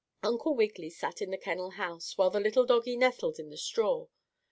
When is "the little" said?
2.31-2.65